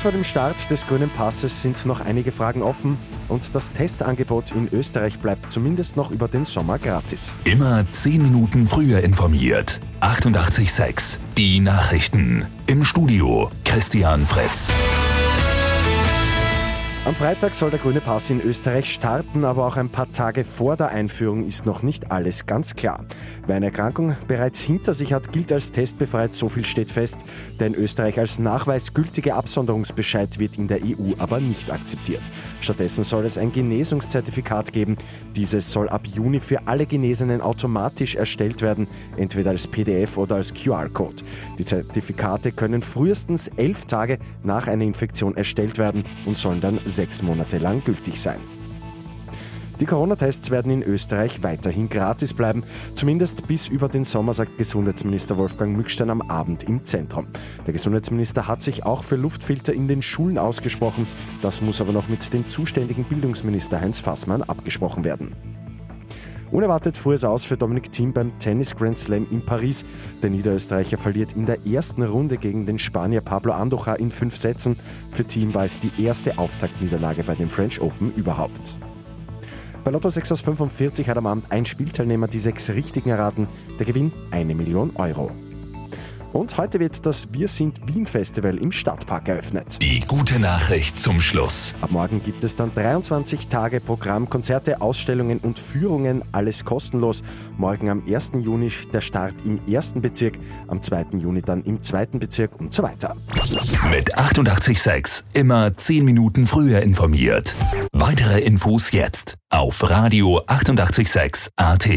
[0.00, 2.96] Kurz vor dem Start des grünen Passes sind noch einige Fragen offen
[3.28, 7.34] und das Testangebot in Österreich bleibt zumindest noch über den Sommer gratis.
[7.44, 9.78] Immer 10 Minuten früher informiert.
[10.00, 12.46] 88.6 Die Nachrichten.
[12.66, 14.70] Im Studio Christian Fritz.
[17.06, 20.76] Am Freitag soll der grüne Pass in Österreich starten, aber auch ein paar Tage vor
[20.76, 23.06] der Einführung ist noch nicht alles ganz klar.
[23.46, 27.24] Wer eine Erkrankung bereits hinter sich hat, gilt als testbefreit, so viel steht fest.
[27.58, 32.20] Der in Österreich als Nachweis gültige Absonderungsbescheid wird in der EU aber nicht akzeptiert.
[32.60, 34.98] Stattdessen soll es ein Genesungszertifikat geben.
[35.34, 38.86] Dieses soll ab Juni für alle Genesenen automatisch erstellt werden,
[39.16, 41.22] entweder als PDF oder als QR-Code.
[41.58, 47.22] Die Zertifikate können frühestens elf Tage nach einer Infektion erstellt werden und sollen dann sechs
[47.22, 48.40] Monate lang gültig sein.
[49.80, 55.38] Die Corona-Tests werden in Österreich weiterhin gratis bleiben, zumindest bis über den Sommer, sagt Gesundheitsminister
[55.38, 57.28] Wolfgang Mückstein am Abend im Zentrum.
[57.66, 61.06] Der Gesundheitsminister hat sich auch für Luftfilter in den Schulen ausgesprochen.
[61.40, 65.34] Das muss aber noch mit dem zuständigen Bildungsminister Heinz Fassmann abgesprochen werden.
[66.52, 69.86] Unerwartet fuhr es aus für Dominik Thiem beim Tennis Grand Slam in Paris.
[70.20, 74.76] Der Niederösterreicher verliert in der ersten Runde gegen den Spanier Pablo Andujar in fünf Sätzen.
[75.12, 78.80] Für Thiem war es die erste Auftaktniederlage bei dem French Open überhaupt.
[79.84, 83.46] Bei Lotto 6 aus 45 hat am Abend ein Spielteilnehmer die sechs richtigen erraten.
[83.78, 85.30] Der Gewinn eine Million Euro.
[86.32, 89.78] Und heute wird das Wir sind Wien Festival im Stadtpark eröffnet.
[89.82, 91.74] Die gute Nachricht zum Schluss.
[91.80, 97.22] Ab morgen gibt es dann 23 Tage Programm, Konzerte, Ausstellungen und Führungen, alles kostenlos.
[97.56, 98.32] Morgen am 1.
[98.38, 101.06] Juni der Start im ersten Bezirk, am 2.
[101.18, 103.16] Juni dann im zweiten Bezirk und so weiter.
[103.90, 107.56] Mit 886 immer 10 Minuten früher informiert.
[107.92, 111.88] Weitere Infos jetzt auf Radio 886 AT.